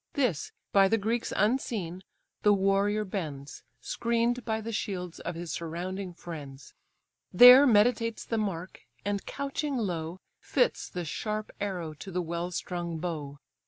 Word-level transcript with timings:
This, 0.15 0.51
by 0.71 0.87
the 0.87 0.97
Greeks 0.97 1.31
unseen, 1.35 2.01
the 2.41 2.53
warrior 2.55 3.05
bends, 3.05 3.61
Screen'd 3.81 4.43
by 4.43 4.59
the 4.59 4.71
shields 4.71 5.19
of 5.19 5.35
his 5.35 5.51
surrounding 5.51 6.15
friends: 6.15 6.73
There 7.31 7.67
meditates 7.67 8.25
the 8.25 8.39
mark; 8.39 8.81
and 9.05 9.23
couching 9.27 9.77
low, 9.77 10.19
Fits 10.39 10.89
the 10.89 11.05
sharp 11.05 11.51
arrow 11.61 11.93
to 11.93 12.09
the 12.09 12.23
well 12.23 12.49
strung 12.49 12.97
bow. 12.97 13.37